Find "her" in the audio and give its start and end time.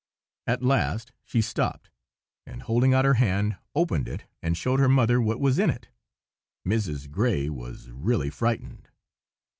3.05-3.13, 4.79-4.89